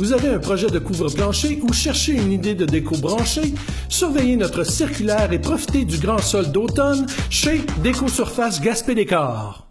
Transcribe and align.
Vous 0.00 0.14
avez 0.14 0.28
un 0.28 0.38
projet 0.38 0.70
de 0.70 0.78
couvre-plancher 0.78 1.60
ou 1.62 1.74
cherchez 1.74 2.14
une 2.14 2.32
idée 2.32 2.54
de 2.54 2.64
déco 2.64 2.96
branchée? 2.96 3.52
Surveillez 3.90 4.36
notre 4.36 4.64
circulaire 4.64 5.30
et 5.30 5.38
profitez 5.38 5.84
du 5.84 5.98
grand 5.98 6.22
sol 6.22 6.50
d'automne 6.50 7.04
chez 7.28 7.60
Déco 7.82 8.08
Surface 8.08 8.62
Gaspé 8.62 8.94
Décor. 8.94 9.69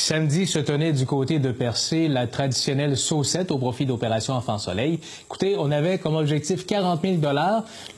Samedi 0.00 0.46
se 0.46 0.58
tenait 0.58 0.94
du 0.94 1.04
côté 1.04 1.38
de 1.38 1.52
Percé 1.52 2.08
la 2.08 2.26
traditionnelle 2.26 2.96
saucette 2.96 3.50
au 3.50 3.58
profit 3.58 3.84
d'Opération 3.84 4.32
Enfant 4.32 4.56
Soleil. 4.56 4.98
Écoutez, 5.26 5.56
on 5.58 5.70
avait 5.70 5.98
comme 5.98 6.16
objectif 6.16 6.66
40 6.66 7.02
000 7.02 7.16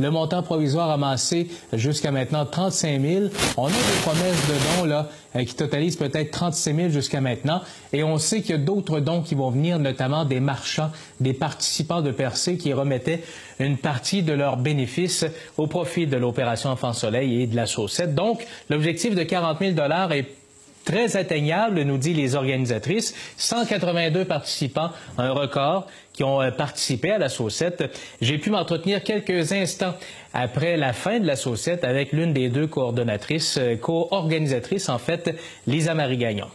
le 0.01 0.11
montant 0.11 0.43
provisoire 0.43 0.91
amassé 0.91 1.49
jusqu'à 1.73 2.11
maintenant 2.11 2.45
35 2.45 3.01
000. 3.01 3.25
On 3.57 3.67
a 3.67 3.71
des 3.71 4.01
promesses 4.03 4.49
de 4.49 4.81
dons 4.81 4.85
là 4.85 5.11
euh, 5.37 5.45
qui 5.45 5.55
totalisent 5.55 5.97
peut-être 5.97 6.33
36 6.33 6.75
000 6.75 6.89
jusqu'à 6.89 7.21
maintenant, 7.21 7.63
et 7.93 8.03
on 8.03 8.19
sait 8.19 8.43
qu'il 8.43 8.51
y 8.51 8.55
a 8.55 8.59
d'autres 8.59 8.99
dons 8.99 9.23
qui 9.23 9.37
vont 9.37 9.51
venir, 9.51 9.79
notamment 9.79 10.25
des 10.25 10.41
marchands, 10.41 10.91
des 11.21 11.33
participants 11.33 12.03
de 12.03 12.11
Percé 12.11 12.57
qui 12.57 12.73
remettaient 12.73 13.23
une 13.61 13.79
partie 13.79 14.23
de 14.23 14.33
leurs 14.33 14.57
bénéfices 14.57 15.25
au 15.57 15.69
profit 15.69 16.09
de 16.09 16.17
l'Opération 16.17 16.71
Enfant 16.71 16.93
Soleil 16.93 17.43
et 17.43 17.47
de 17.47 17.55
la 17.55 17.67
saucette. 17.67 18.17
Donc, 18.17 18.45
l'objectif 18.71 19.15
de 19.15 19.23
40 19.23 19.61
000 19.61 19.77
est 20.11 20.42
très 20.85 21.17
atteignable, 21.17 21.83
nous 21.83 21.99
dit 21.99 22.15
les 22.15 22.35
organisatrices. 22.35 23.15
182 23.37 24.25
participants, 24.25 24.91
un 25.19 25.33
record, 25.33 25.87
qui 26.13 26.25
ont 26.25 26.43
euh, 26.43 26.51
participé 26.51 27.11
à 27.11 27.19
la 27.19 27.29
saucette. 27.29 27.85
J'ai 28.21 28.39
pu 28.39 28.51
m'entretenir 28.51 29.03
quelques 29.03 29.53
instants 29.53 29.95
après 30.35 30.77
la 30.77 30.93
fin 30.93 31.21
de 31.21 31.27
la 31.27 31.37
saucette 31.37 31.85
avec 31.85 32.13
l'une 32.13 32.33
des 32.33 32.49
deux 32.49 32.67
coordonnatrices, 32.67 33.59
euh, 33.59 33.77
co-organisatrices 33.77 34.89
en 34.89 34.99
fait, 34.99 35.35
Lisa 35.67 35.95
Marie 35.95 36.19
Gagnon. 36.19 36.49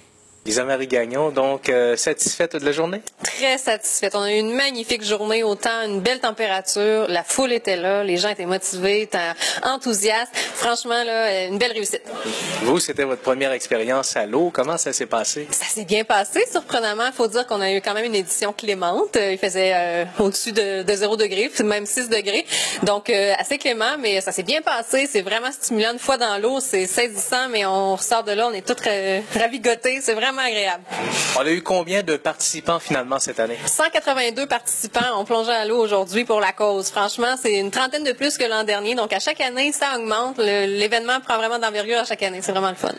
Lisa-Marie 0.47 0.87
Gagnon, 0.87 1.29
donc 1.29 1.67
euh, 1.67 1.97
satisfaite 1.97 2.55
de 2.55 2.63
la 2.63 2.71
journée? 2.71 3.01
Très 3.37 3.59
satisfaite. 3.59 4.15
On 4.15 4.21
a 4.21 4.33
eu 4.33 4.39
une 4.39 4.55
magnifique 4.55 5.03
journée, 5.03 5.43
autant 5.43 5.83
une 5.85 5.99
belle 5.99 6.19
température, 6.19 7.05
la 7.07 7.23
foule 7.23 7.53
était 7.53 7.75
là, 7.75 8.03
les 8.03 8.17
gens 8.17 8.29
étaient 8.29 8.47
motivés, 8.47 9.01
étaient 9.01 9.19
enthousiastes. 9.61 10.35
Franchement, 10.35 11.03
là, 11.03 11.45
une 11.45 11.59
belle 11.59 11.71
réussite. 11.71 12.01
Vous, 12.63 12.79
c'était 12.79 13.03
votre 13.03 13.21
première 13.21 13.51
expérience 13.51 14.15
à 14.17 14.25
l'eau. 14.25 14.49
Comment 14.51 14.77
ça 14.77 14.91
s'est 14.91 15.05
passé? 15.05 15.47
Ça 15.51 15.65
s'est 15.65 15.85
bien 15.85 16.03
passé, 16.03 16.45
surprenamment. 16.51 17.05
Il 17.05 17.13
faut 17.13 17.27
dire 17.27 17.45
qu'on 17.45 17.61
a 17.61 17.71
eu 17.71 17.79
quand 17.79 17.93
même 17.93 18.05
une 18.05 18.15
édition 18.15 18.53
clémente. 18.53 19.15
Il 19.21 19.37
faisait 19.37 19.71
euh, 19.75 20.05
au-dessus 20.17 20.51
de, 20.51 20.81
de 20.81 20.93
0 20.95 21.15
degré, 21.15 21.51
même 21.63 21.85
6 21.85 22.09
degrés. 22.09 22.43
Donc, 22.81 23.11
euh, 23.11 23.33
assez 23.37 23.59
clément, 23.59 23.99
mais 23.99 24.19
ça 24.19 24.31
s'est 24.31 24.41
bien 24.41 24.63
passé. 24.63 25.07
C'est 25.07 25.21
vraiment 25.21 25.51
stimulant. 25.51 25.93
Une 25.93 25.99
fois 25.99 26.17
dans 26.17 26.39
l'eau, 26.39 26.59
c'est 26.59 26.87
saisissant, 26.87 27.49
mais 27.51 27.67
on 27.67 27.97
ressort 27.97 28.23
de 28.23 28.31
là, 28.31 28.47
on 28.47 28.53
est 28.53 28.65
tous 28.65 28.81
ravigotés. 29.39 29.99
C'est 30.01 30.15
vraiment 30.15 30.41
agréable. 30.41 30.83
On 31.37 31.41
a 31.41 31.51
eu 31.51 31.61
combien 31.61 32.01
de 32.01 32.17
participants 32.17 32.79
finalement 32.79 33.19
cette 33.27 33.39
année? 33.41 33.57
182 33.65 34.45
participants 34.47 35.19
ont 35.19 35.25
plongé 35.25 35.51
à 35.51 35.65
l'eau 35.65 35.77
aujourd'hui 35.77 36.23
pour 36.23 36.39
la 36.39 36.53
cause. 36.53 36.89
Franchement, 36.89 37.35
c'est 37.41 37.55
une 37.55 37.71
trentaine 37.71 38.05
de 38.05 38.13
plus 38.13 38.37
que 38.37 38.45
l'an 38.45 38.63
dernier. 38.63 38.95
Donc, 38.95 39.11
à 39.11 39.19
chaque 39.19 39.41
année, 39.41 39.73
ça 39.73 39.97
augmente. 39.97 40.37
L'événement 40.37 41.19
prend 41.19 41.37
vraiment 41.37 41.59
d'envergure 41.59 41.99
à 41.99 42.05
chaque 42.05 42.23
année. 42.23 42.39
C'est 42.41 42.53
vraiment 42.53 42.69
le 42.69 42.75
fun. 42.75 42.93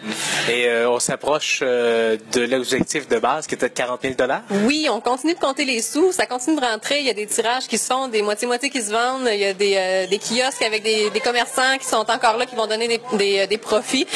Et 0.51 0.67
euh, 0.67 0.91
on 0.91 0.99
s'approche 0.99 1.61
euh, 1.63 2.19
de 2.33 2.43
l'objectif 2.43 3.09
de 3.09 3.19
base 3.19 3.47
qui 3.47 3.55
était 3.55 3.71
de 3.71 3.75
40 3.75 4.03
000 4.03 4.15
Oui, 4.67 4.89
on 4.91 5.01
continue 5.01 5.35
de 5.35 5.39
compter 5.39 5.65
les 5.65 5.81
sous. 5.81 6.13
Ça 6.13 6.27
continue 6.27 6.57
de 6.57 6.65
rentrer. 6.65 6.99
Il 7.01 7.07
y 7.07 7.11
a 7.11 7.15
des 7.15 7.27
tirages 7.27 7.67
qui 7.67 7.79
se 7.79 7.87
font, 7.87 8.09
des 8.09 8.21
moitiés-moitiés 8.21 8.69
qui 8.69 8.83
se 8.83 8.91
vendent. 8.91 9.29
Il 9.33 9.41
y 9.41 9.47
a 9.47 9.55
des, 9.55 9.77
euh, 9.77 10.07
des 10.07 10.19
kiosques 10.19 10.63
avec 10.63 10.83
des, 10.83 11.09
des, 11.09 11.21
commerçants 11.21 11.79
qui 11.81 11.87
sont 11.87 12.11
encore 12.11 12.37
là, 12.37 12.45
qui 12.45 12.55
vont 12.55 12.67
donner 12.67 12.89
des, 12.89 13.01
des, 13.15 13.47
des 13.47 13.59
profits. 13.59 14.07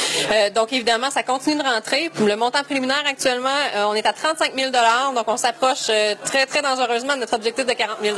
donc, 0.55 0.73
évidemment, 0.73 1.11
ça 1.11 1.23
continue 1.23 1.57
de 1.57 1.63
rentrer. 1.63 2.11
Le 2.21 2.37
montant 2.37 2.63
préliminaire 2.63 3.03
actuellement, 3.07 3.49
on 3.87 3.95
est 3.95 4.07
à 4.07 4.13
35 4.13 4.53
000 4.55 4.71
donc 5.15 5.25
on 5.27 5.37
s'approche 5.37 5.89
euh, 6.03 6.15
très, 6.25 6.47
très 6.47 6.63
dangereusement 6.63 7.15
de 7.15 7.21
notre 7.21 7.35
objectif 7.35 7.65
de 7.65 7.73
40 7.73 7.99
000 8.03 8.17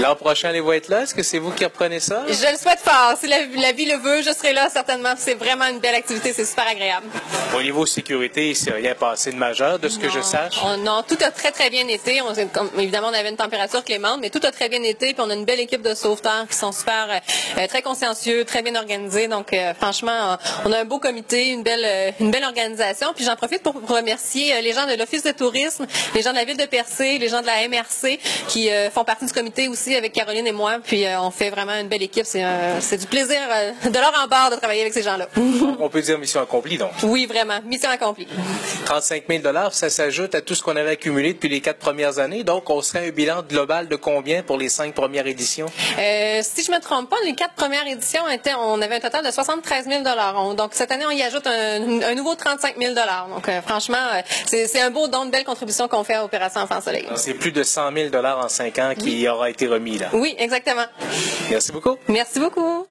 L'an 0.00 0.16
prochain, 0.16 0.52
les 0.52 0.60
vous 0.60 0.72
être 0.72 0.88
là? 0.88 1.02
Est-ce 1.02 1.14
que 1.14 1.22
c'est 1.22 1.38
vous 1.38 1.50
qui 1.50 1.64
reprenez 1.64 2.00
ça? 2.00 2.24
Je 2.28 2.52
le 2.52 2.58
souhaite 2.58 2.80
fort. 2.80 3.14
Si 3.18 3.26
la, 3.26 3.72
vie 3.72 3.86
le 3.86 3.98
veut, 3.98 4.22
je 4.22 4.32
serai 4.32 4.52
là 4.52 4.68
certainement. 4.70 5.14
C'est 5.16 5.34
vraiment 5.34 5.66
une 5.66 5.78
belle 5.78 5.94
activité. 5.94 6.32
C'est 6.32 6.44
super 6.44 6.66
agréable. 6.66 7.06
Au 7.56 7.62
niveau 7.62 7.86
sécurité, 7.86 8.50
il 8.50 8.56
s'est 8.56 8.72
rien 8.72 8.94
passé 8.94 9.30
de 9.30 9.36
majeur, 9.36 9.78
de 9.78 9.88
ce 9.88 9.98
que 9.98 10.08
je 10.08 10.20
sache? 10.20 10.56
non, 10.80 11.02
tout 11.06 11.18
a 11.24 11.30
très, 11.30 11.52
très 11.52 11.70
bien 11.70 11.86
été. 11.88 12.20
On, 12.22 12.32
évidemment, 12.78 13.08
on 13.08 13.14
avait 13.14 13.30
une 13.30 13.36
température 13.36 13.84
clémente, 13.84 14.18
mais 14.20 14.30
tout 14.30 14.40
a 14.42 14.50
très 14.50 14.68
bien 14.68 14.82
été. 14.82 15.14
Puis 15.14 15.22
on 15.24 15.30
a 15.30 15.34
une 15.34 15.44
belle 15.44 15.60
équipe 15.60 15.82
de 15.82 15.94
sauveteurs 15.94 16.46
qui 16.48 16.56
sont 16.56 16.72
super, 16.72 17.08
euh, 17.58 17.66
très 17.66 17.82
consciencieux, 17.82 18.44
très 18.44 18.62
bien 18.62 18.74
organisés. 18.76 19.28
Donc, 19.28 19.54
franchement, 19.78 20.36
on 20.64 20.72
a 20.72 20.80
un 20.80 20.84
beau 20.84 20.98
comité, 20.98 21.48
une 21.48 21.62
belle, 21.62 22.14
une 22.20 22.30
belle 22.30 22.44
organisation. 22.44 23.12
Puis 23.14 23.24
j'en 23.24 23.36
profite 23.36 23.62
pour 23.62 23.74
remercier 23.88 24.54
euh, 24.54 24.60
les 24.60 24.72
gens 24.72 24.86
de 24.86 24.94
l'Office 24.94 25.22
de 25.22 25.32
tourisme, 25.32 25.86
les 26.14 26.22
gens 26.22 26.30
de 26.30 26.36
la 26.36 26.44
ville 26.44 26.56
de 26.56 26.61
Percé, 26.66 27.18
les 27.18 27.28
gens 27.28 27.40
de 27.40 27.46
la 27.46 27.68
MRC 27.68 28.18
qui 28.48 28.70
euh, 28.70 28.90
font 28.90 29.04
partie 29.04 29.26
du 29.26 29.32
comité 29.32 29.68
aussi 29.68 29.94
avec 29.94 30.12
Caroline 30.12 30.46
et 30.46 30.52
moi. 30.52 30.78
Puis 30.82 31.06
euh, 31.06 31.20
on 31.20 31.30
fait 31.30 31.50
vraiment 31.50 31.74
une 31.78 31.88
belle 31.88 32.02
équipe. 32.02 32.26
C'est 32.26 32.96
du 32.96 33.06
plaisir 33.06 33.38
de 33.84 33.98
leur 33.98 34.12
en 34.22 34.28
barre 34.28 34.50
de 34.50 34.56
travailler 34.56 34.82
avec 34.82 34.92
ces 34.92 35.02
gens-là. 35.02 35.28
on 35.78 35.88
peut 35.88 36.02
dire 36.02 36.18
mission 36.18 36.40
accomplie 36.40 36.78
donc. 36.78 36.90
Oui, 37.02 37.26
vraiment, 37.26 37.60
mission 37.64 37.90
accomplie. 37.90 38.26
35 38.84 39.24
000 39.28 39.42
ça 39.70 39.90
s'ajoute 39.90 40.34
à 40.34 40.40
tout 40.40 40.54
ce 40.54 40.62
qu'on 40.62 40.76
avait 40.76 40.90
accumulé 40.90 41.32
depuis 41.32 41.48
les 41.48 41.60
quatre 41.60 41.78
premières 41.78 42.18
années. 42.18 42.44
Donc 42.44 42.70
on 42.70 42.82
serait 42.82 43.08
un 43.08 43.10
bilan 43.10 43.42
global 43.42 43.88
de 43.88 43.96
combien 43.96 44.42
pour 44.42 44.58
les 44.58 44.68
cinq 44.68 44.94
premières 44.94 45.26
éditions? 45.26 45.66
si 45.66 46.64
je 46.64 46.70
me 46.70 46.80
trompe 46.80 47.08
pas, 47.08 47.16
les 47.24 47.34
quatre 47.34 47.54
premières 47.54 47.86
éditions 47.86 48.28
étaient, 48.28 48.54
on 48.54 48.80
avait 48.80 48.96
un 48.96 49.00
total 49.00 49.24
de 49.24 49.30
73 49.30 49.86
000 49.86 50.02
Donc 50.54 50.70
cette 50.74 50.90
année, 50.90 51.06
on 51.06 51.10
y 51.10 51.22
ajoute 51.22 51.46
un, 51.46 52.02
un 52.02 52.14
nouveau 52.14 52.34
35 52.34 52.76
000 52.78 52.94
Donc 52.94 53.48
franchement, 53.66 53.96
c'est 54.46 54.80
un 54.80 54.90
beau 54.90 55.08
don, 55.08 55.26
de 55.26 55.30
belle 55.30 55.44
contribution 55.44 55.88
qu'on 55.88 56.04
fait 56.04 56.14
à 56.14 56.24
Opération 56.24 56.51
Enfant 56.56 56.80
Soleil. 56.80 57.06
C'est 57.16 57.34
plus 57.34 57.52
de 57.52 57.62
100 57.62 57.92
000 57.92 58.14
en 58.14 58.48
cinq 58.48 58.78
ans 58.78 58.92
qui 58.98 59.28
aura 59.28 59.50
été 59.50 59.66
remis 59.66 59.98
là. 59.98 60.08
Oui, 60.12 60.34
exactement. 60.38 60.84
Merci 61.50 61.72
beaucoup. 61.72 61.96
Merci 62.08 62.40
beaucoup. 62.40 62.86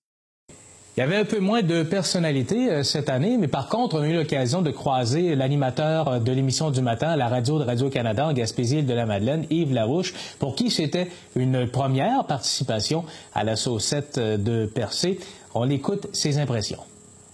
Il 0.97 0.99
y 0.99 1.03
avait 1.03 1.15
un 1.15 1.23
peu 1.23 1.39
moins 1.39 1.61
de 1.61 1.83
personnalité 1.83 2.69
euh, 2.69 2.83
cette 2.83 3.07
année, 3.07 3.37
mais 3.37 3.47
par 3.47 3.69
contre, 3.69 3.95
on 3.95 4.01
a 4.01 4.07
eu 4.07 4.13
l'occasion 4.13 4.61
de 4.61 4.71
croiser 4.71 5.35
l'animateur 5.35 6.09
euh, 6.09 6.19
de 6.19 6.33
l'émission 6.33 6.69
du 6.69 6.81
matin 6.81 7.07
à 7.07 7.15
la 7.15 7.29
radio 7.29 7.59
de 7.59 7.63
Radio-Canada 7.63 8.27
en 8.27 8.33
Gaspésie 8.33 8.83
de 8.83 8.93
la 8.93 9.05
Madeleine, 9.05 9.45
Yves 9.49 9.73
Larouche, 9.73 10.13
pour 10.37 10.53
qui 10.53 10.69
c'était 10.69 11.07
une 11.37 11.65
première 11.65 12.25
participation 12.25 13.05
à 13.33 13.45
la 13.45 13.55
saucette 13.55 14.17
euh, 14.17 14.35
de 14.35 14.65
Percé. 14.65 15.17
On 15.55 15.69
écoute 15.69 16.07
ses 16.11 16.39
impressions. 16.39 16.79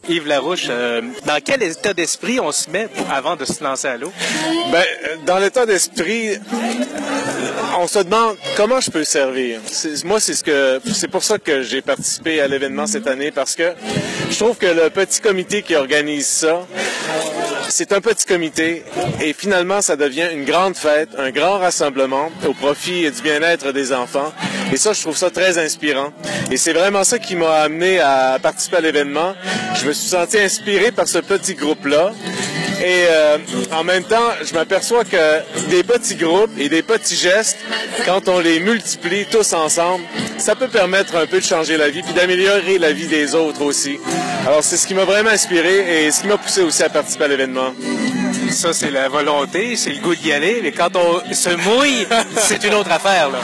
Yves 0.09 0.27
Larouche, 0.27 0.67
euh, 0.69 1.01
dans 1.25 1.39
quel 1.43 1.63
état 1.63 1.93
d'esprit 1.93 2.39
on 2.39 2.51
se 2.51 2.69
met 2.69 2.87
avant 3.11 3.35
de 3.35 3.45
se 3.45 3.63
lancer 3.63 3.87
à 3.87 3.97
l'eau? 3.97 4.11
Ben, 4.71 4.83
dans 5.25 5.37
l'état 5.37 5.65
d'esprit, 5.65 6.37
on 7.77 7.87
se 7.87 7.99
demande 7.99 8.37
comment 8.55 8.79
je 8.79 8.89
peux 8.89 9.03
servir. 9.03 9.59
Moi, 10.05 10.19
c'est 10.19 10.33
ce 10.33 10.43
que, 10.43 10.79
c'est 10.93 11.09
pour 11.09 11.23
ça 11.23 11.37
que 11.37 11.61
j'ai 11.61 11.81
participé 11.81 12.39
à 12.41 12.47
l'événement 12.47 12.87
cette 12.87 13.07
année 13.07 13.31
parce 13.31 13.55
que 13.55 13.73
je 14.29 14.37
trouve 14.37 14.57
que 14.57 14.67
le 14.67 14.89
petit 14.89 15.19
comité 15.19 15.61
qui 15.61 15.75
organise 15.75 16.27
ça, 16.27 16.65
c'est 17.69 17.91
un 17.91 18.01
petit 18.01 18.25
comité 18.25 18.83
et 19.21 19.33
finalement, 19.33 19.81
ça 19.81 19.95
devient 19.95 20.29
une 20.31 20.45
grande 20.45 20.75
fête, 20.75 21.09
un 21.17 21.31
grand 21.31 21.59
rassemblement 21.59 22.31
au 22.47 22.53
profit 22.53 23.09
du 23.11 23.21
bien-être 23.21 23.71
des 23.71 23.93
enfants. 23.93 24.33
Et 24.71 24.77
ça, 24.77 24.93
je 24.93 25.01
trouve 25.01 25.17
ça 25.17 25.29
très 25.29 25.57
inspirant. 25.57 26.11
Et 26.51 26.57
c'est 26.57 26.73
vraiment 26.73 27.03
ça 27.03 27.19
qui 27.19 27.35
m'a 27.35 27.61
amené 27.61 27.99
à 27.99 28.37
participer 28.41 28.77
à 28.77 28.81
l'événement. 28.81 29.33
Je 29.75 29.87
me 29.87 29.93
suis 29.93 30.09
senti 30.09 30.39
inspiré 30.39 30.91
par 30.91 31.07
ce 31.07 31.19
petit 31.19 31.55
groupe-là. 31.55 32.11
Et 32.79 33.05
euh, 33.09 33.37
en 33.71 33.83
même 33.83 34.03
temps, 34.03 34.29
je 34.43 34.53
m'aperçois 34.53 35.03
que 35.03 35.67
des 35.69 35.83
petits 35.83 36.15
groupes 36.15 36.51
et 36.59 36.69
des 36.69 36.83
petits 36.83 37.15
gestes, 37.15 37.57
quand 38.05 38.27
on 38.27 38.39
les 38.39 38.59
multiplie 38.59 39.25
tous 39.25 39.53
ensemble, 39.53 40.03
ça 40.37 40.55
peut 40.55 40.67
permettre 40.67 41.15
un 41.15 41.25
peu 41.25 41.39
de 41.39 41.45
changer 41.45 41.77
la 41.77 41.89
vie 41.89 42.03
puis 42.03 42.13
d'améliorer 42.13 42.77
la 42.77 42.91
vie 42.91 43.07
des 43.07 43.33
autres 43.33 43.63
aussi. 43.63 43.97
Alors 44.45 44.63
c'est 44.63 44.77
ce 44.77 44.85
qui 44.85 44.93
m'a 44.93 45.05
vraiment 45.05 45.31
inspiré 45.31 46.05
et 46.05 46.11
ce 46.11 46.21
qui 46.21 46.27
m'a 46.27 46.37
poussé 46.37 46.61
aussi 46.61 46.83
à 46.83 46.89
participer 46.89 47.25
à 47.25 47.27
l'événement. 47.29 47.73
Ça, 48.57 48.73
c'est 48.73 48.89
la 48.89 49.07
volonté, 49.07 49.75
c'est 49.75 49.91
le 49.91 49.99
goût 49.99 50.15
d'y 50.15 50.33
aller. 50.33 50.61
Mais 50.63 50.71
quand 50.71 50.89
on 50.95 51.21
se 51.31 51.49
mouille, 51.49 52.07
c'est 52.37 52.63
une 52.63 52.73
autre 52.73 52.91
affaire. 52.91 53.29
Là. 53.29 53.37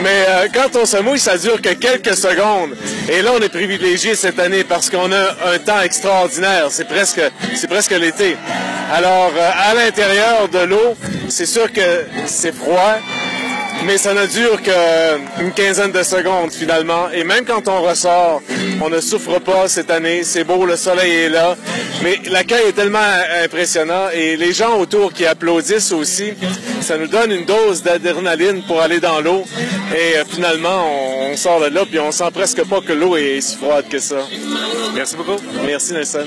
Mais 0.00 0.24
euh, 0.28 0.46
quand 0.54 0.78
on 0.80 0.86
se 0.86 0.98
mouille, 0.98 1.18
ça 1.18 1.36
dure 1.36 1.60
que 1.60 1.70
quelques 1.70 2.14
secondes. 2.14 2.76
Et 3.08 3.20
là, 3.20 3.32
on 3.36 3.40
est 3.40 3.48
privilégié 3.48 4.14
cette 4.14 4.38
année 4.38 4.62
parce 4.62 4.88
qu'on 4.88 5.10
a 5.10 5.54
un 5.54 5.58
temps 5.58 5.80
extraordinaire. 5.80 6.66
C'est 6.70 6.86
presque, 6.86 7.20
c'est 7.56 7.66
presque 7.66 7.90
l'été. 7.90 8.36
Alors, 8.92 9.32
euh, 9.36 9.50
à 9.52 9.74
l'intérieur 9.74 10.48
de 10.48 10.60
l'eau, 10.60 10.96
c'est 11.28 11.46
sûr 11.46 11.72
que 11.72 12.04
c'est 12.26 12.54
froid, 12.54 12.94
mais 13.84 13.98
ça 13.98 14.14
ne 14.14 14.26
dure 14.26 14.60
qu'une 14.62 15.52
quinzaine 15.52 15.92
de 15.92 16.02
secondes 16.02 16.52
finalement. 16.52 17.10
Et 17.10 17.24
même 17.24 17.44
quand 17.44 17.68
on 17.68 17.82
ressort, 17.82 18.42
on 18.80 18.88
ne 18.88 19.00
souffre 19.00 19.38
pas 19.40 19.68
cette 19.68 19.90
année. 19.90 20.22
C'est 20.24 20.44
beau, 20.44 20.64
le 20.64 20.76
soleil 20.76 21.12
est 21.12 21.28
là. 21.28 21.56
Mais 22.02 22.18
l'accueil 22.26 22.68
est 22.68 22.72
tellement 22.72 22.98
impressionnant 23.44 24.08
et 24.12 24.36
les 24.36 24.52
gens 24.52 24.78
autour 24.78 25.12
qui 25.12 25.26
applaudissent 25.26 25.92
aussi, 25.92 26.32
ça 26.80 26.96
nous 26.96 27.06
donne 27.06 27.30
une 27.30 27.44
dose 27.44 27.82
d'adrénaline 27.82 28.62
pour 28.66 28.80
aller 28.80 29.00
dans 29.00 29.20
l'eau. 29.20 29.44
Et 29.94 30.16
euh, 30.16 30.24
finalement, 30.28 30.86
on 31.30 31.36
sort 31.36 31.60
de 31.60 31.66
là, 31.66 31.84
puis 31.84 31.98
on 31.98 32.10
sent 32.10 32.30
presque 32.32 32.64
pas 32.64 32.80
que 32.80 32.92
l'eau 32.92 33.16
est 33.16 33.40
si 33.40 33.56
froide 33.56 33.86
que 33.88 33.98
ça. 33.98 34.26
Merci 34.94 35.16
beaucoup. 35.16 35.36
Merci, 35.66 35.92
Nelson. 35.92 36.26